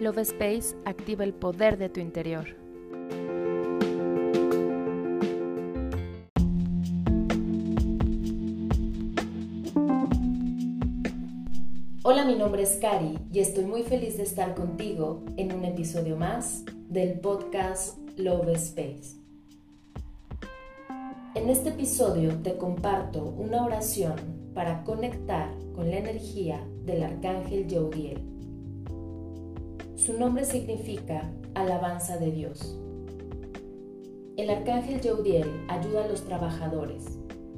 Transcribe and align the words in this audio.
Love 0.00 0.20
Space 0.20 0.74
activa 0.86 1.24
el 1.24 1.34
poder 1.34 1.76
de 1.76 1.90
tu 1.90 2.00
interior. 2.00 2.46
Hola, 12.02 12.24
mi 12.24 12.34
nombre 12.34 12.62
es 12.62 12.78
Cari 12.80 13.18
y 13.30 13.40
estoy 13.40 13.66
muy 13.66 13.82
feliz 13.82 14.16
de 14.16 14.22
estar 14.22 14.54
contigo 14.54 15.22
en 15.36 15.52
un 15.52 15.66
episodio 15.66 16.16
más 16.16 16.64
del 16.88 17.20
podcast 17.20 17.98
Love 18.16 18.48
Space. 18.54 19.18
En 21.34 21.50
este 21.50 21.68
episodio 21.68 22.38
te 22.38 22.56
comparto 22.56 23.22
una 23.22 23.66
oración 23.66 24.16
para 24.54 24.82
conectar 24.82 25.50
con 25.74 25.90
la 25.90 25.98
energía 25.98 26.66
del 26.86 27.02
arcángel 27.02 27.66
Yaudiel 27.66 28.39
su 30.00 30.14
nombre 30.14 30.46
significa 30.46 31.30
alabanza 31.54 32.16
de 32.16 32.30
Dios. 32.30 32.74
El 34.38 34.48
arcángel 34.48 35.02
Yaudiel 35.02 35.46
ayuda 35.68 36.04
a 36.04 36.08
los 36.08 36.22
trabajadores, 36.22 37.04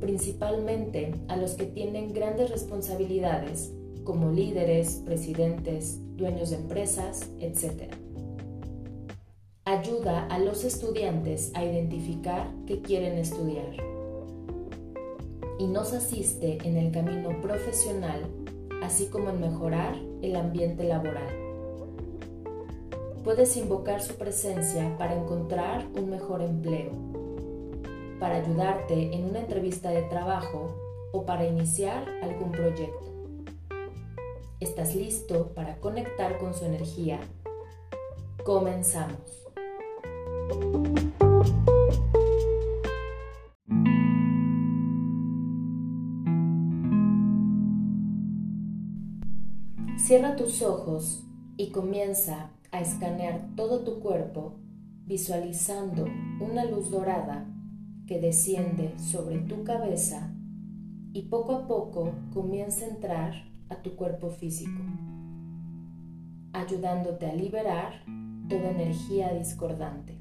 principalmente 0.00 1.14
a 1.28 1.36
los 1.36 1.52
que 1.52 1.66
tienen 1.66 2.12
grandes 2.12 2.50
responsabilidades 2.50 3.72
como 4.02 4.32
líderes, 4.32 5.02
presidentes, 5.04 6.00
dueños 6.16 6.50
de 6.50 6.56
empresas, 6.56 7.30
etc. 7.38 7.94
Ayuda 9.64 10.26
a 10.26 10.40
los 10.40 10.64
estudiantes 10.64 11.52
a 11.54 11.64
identificar 11.64 12.50
qué 12.66 12.82
quieren 12.82 13.18
estudiar 13.18 13.76
y 15.60 15.68
nos 15.68 15.92
asiste 15.92 16.58
en 16.64 16.76
el 16.76 16.90
camino 16.90 17.40
profesional, 17.40 18.26
así 18.82 19.06
como 19.06 19.30
en 19.30 19.40
mejorar 19.40 19.96
el 20.22 20.34
ambiente 20.34 20.82
laboral 20.82 21.51
puedes 23.24 23.56
invocar 23.56 24.02
su 24.02 24.16
presencia 24.16 24.96
para 24.98 25.14
encontrar 25.14 25.86
un 25.94 26.10
mejor 26.10 26.42
empleo, 26.42 26.90
para 28.18 28.36
ayudarte 28.36 29.14
en 29.14 29.26
una 29.26 29.40
entrevista 29.40 29.90
de 29.90 30.02
trabajo 30.02 30.74
o 31.12 31.24
para 31.24 31.46
iniciar 31.46 32.08
algún 32.22 32.50
proyecto. 32.50 33.12
¿Estás 34.60 34.94
listo 34.94 35.52
para 35.54 35.78
conectar 35.78 36.38
con 36.38 36.54
su 36.54 36.64
energía? 36.64 37.20
Comenzamos. 38.44 39.38
Cierra 49.96 50.36
tus 50.36 50.62
ojos 50.62 51.22
y 51.56 51.70
comienza 51.70 52.50
a 52.72 52.80
escanear 52.80 53.50
todo 53.54 53.84
tu 53.84 54.00
cuerpo 54.00 54.54
visualizando 55.04 56.06
una 56.40 56.64
luz 56.64 56.90
dorada 56.90 57.46
que 58.06 58.18
desciende 58.18 58.98
sobre 58.98 59.38
tu 59.40 59.62
cabeza 59.62 60.34
y 61.12 61.28
poco 61.28 61.52
a 61.52 61.66
poco 61.68 62.14
comienza 62.32 62.86
a 62.86 62.88
entrar 62.88 63.34
a 63.68 63.76
tu 63.82 63.94
cuerpo 63.94 64.30
físico, 64.30 64.80
ayudándote 66.54 67.26
a 67.26 67.34
liberar 67.34 68.04
toda 68.48 68.70
energía 68.70 69.34
discordante. 69.34 70.18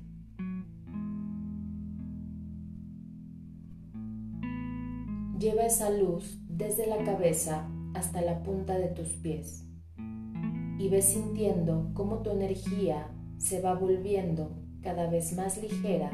Lleva 5.39 5.65
esa 5.65 5.89
luz 5.89 6.37
desde 6.49 6.85
la 6.85 7.03
cabeza 7.03 7.67
hasta 7.93 8.21
la 8.21 8.43
punta 8.43 8.77
de 8.77 8.89
tus 8.89 9.07
pies 9.13 9.70
y 10.81 10.89
ves 10.89 11.13
sintiendo 11.13 11.91
cómo 11.93 12.23
tu 12.23 12.31
energía 12.31 13.07
se 13.37 13.61
va 13.61 13.75
volviendo 13.75 14.57
cada 14.81 15.07
vez 15.11 15.37
más 15.37 15.61
ligera, 15.61 16.09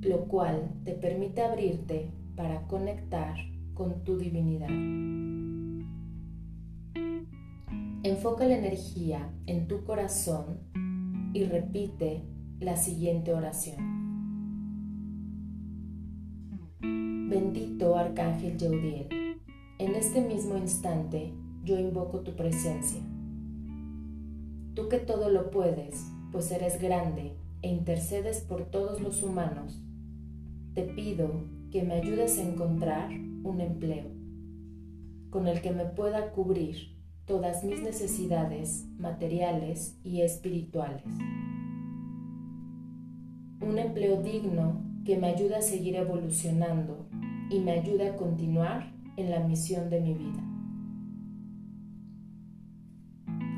lo 0.00 0.26
cual 0.26 0.72
te 0.84 0.94
permite 0.94 1.40
abrirte 1.40 2.10
para 2.34 2.66
conectar 2.66 3.36
con 3.74 4.02
tu 4.02 4.18
divinidad. 4.18 4.68
Enfoca 8.02 8.46
la 8.46 8.56
energía 8.56 9.32
en 9.46 9.68
tu 9.68 9.84
corazón 9.84 10.58
y 11.32 11.44
repite 11.44 12.24
la 12.58 12.76
siguiente 12.76 13.32
oración. 13.32 13.76
Bendito 17.30 17.96
Arcángel 17.96 18.58
Yeudiel, 18.58 19.06
en 19.78 19.94
este 19.94 20.20
mismo 20.20 20.56
instante 20.56 21.32
yo 21.62 21.78
invoco 21.78 22.22
tu 22.22 22.34
presencia 22.34 23.00
Tú 24.80 24.88
que 24.88 24.96
todo 24.96 25.28
lo 25.28 25.50
puedes, 25.50 26.10
pues 26.32 26.50
eres 26.50 26.80
grande 26.80 27.36
e 27.60 27.68
intercedes 27.68 28.40
por 28.40 28.70
todos 28.70 29.02
los 29.02 29.22
humanos, 29.22 29.78
te 30.72 30.84
pido 30.84 31.44
que 31.70 31.82
me 31.82 31.96
ayudes 31.96 32.38
a 32.38 32.44
encontrar 32.44 33.10
un 33.42 33.60
empleo 33.60 34.06
con 35.28 35.48
el 35.48 35.60
que 35.60 35.72
me 35.72 35.84
pueda 35.84 36.32
cubrir 36.32 36.96
todas 37.26 37.62
mis 37.62 37.82
necesidades 37.82 38.86
materiales 38.96 40.00
y 40.02 40.22
espirituales. 40.22 41.04
Un 43.60 43.78
empleo 43.78 44.22
digno 44.22 44.82
que 45.04 45.18
me 45.18 45.26
ayude 45.26 45.56
a 45.56 45.62
seguir 45.62 45.96
evolucionando 45.96 47.06
y 47.50 47.58
me 47.58 47.72
ayude 47.72 48.08
a 48.08 48.16
continuar 48.16 48.94
en 49.18 49.30
la 49.30 49.40
misión 49.40 49.90
de 49.90 50.00
mi 50.00 50.14
vida. 50.14 50.42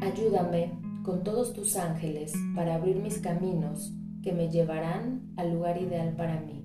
Ayúdame 0.00 0.81
con 1.02 1.24
todos 1.24 1.52
tus 1.52 1.76
ángeles 1.76 2.32
para 2.54 2.76
abrir 2.76 2.96
mis 2.96 3.18
caminos 3.18 3.92
que 4.22 4.32
me 4.32 4.48
llevarán 4.48 5.32
al 5.36 5.52
lugar 5.52 5.80
ideal 5.80 6.14
para 6.14 6.40
mí, 6.40 6.64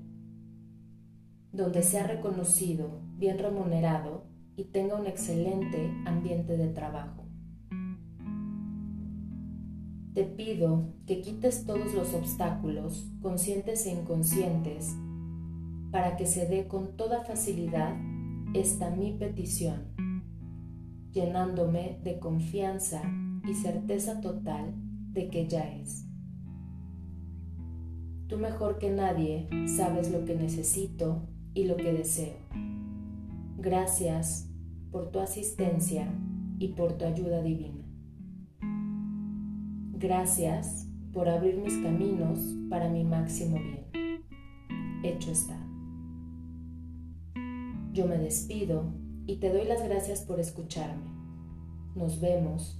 donde 1.51 1.81
sea 1.81 2.05
reconocido, 2.05 3.01
bien 3.15 3.39
remunerado 3.39 4.25
y 4.55 4.65
tenga 4.65 4.95
un 4.95 5.07
excelente 5.07 5.91
ambiente 6.05 6.55
de 6.55 6.67
trabajo. 6.67 7.23
Te 10.13 10.23
pido 10.23 10.93
que 11.05 11.21
quites 11.21 11.65
todos 11.65 11.93
los 11.93 12.13
obstáculos, 12.13 13.07
conscientes 13.21 13.85
e 13.85 13.91
inconscientes, 13.91 14.95
para 15.91 16.15
que 16.15 16.25
se 16.25 16.47
dé 16.47 16.67
con 16.67 16.95
toda 16.95 17.23
facilidad 17.23 17.95
esta 18.53 18.89
mi 18.89 19.13
petición, 19.13 19.93
llenándome 21.11 21.99
de 22.03 22.19
confianza 22.19 23.01
y 23.47 23.53
certeza 23.53 24.21
total 24.21 24.73
de 25.13 25.29
que 25.29 25.47
ya 25.47 25.73
es. 25.73 26.05
Tú 28.27 28.37
mejor 28.37 28.77
que 28.77 28.89
nadie 28.89 29.47
sabes 29.67 30.11
lo 30.11 30.25
que 30.25 30.35
necesito 30.35 31.21
y 31.53 31.63
lo 31.63 31.77
que 31.77 31.93
deseo. 31.93 32.35
Gracias 33.57 34.49
por 34.91 35.11
tu 35.11 35.19
asistencia 35.19 36.13
y 36.59 36.69
por 36.69 36.93
tu 36.93 37.05
ayuda 37.05 37.41
divina. 37.41 37.85
Gracias 39.93 40.87
por 41.13 41.29
abrir 41.29 41.57
mis 41.57 41.77
caminos 41.77 42.39
para 42.69 42.89
mi 42.89 43.03
máximo 43.03 43.57
bien. 43.57 44.25
Hecho 45.03 45.31
está. 45.31 45.57
Yo 47.93 48.07
me 48.07 48.17
despido 48.17 48.91
y 49.25 49.37
te 49.37 49.51
doy 49.51 49.65
las 49.65 49.83
gracias 49.83 50.21
por 50.21 50.39
escucharme. 50.39 51.09
Nos 51.95 52.21
vemos 52.21 52.79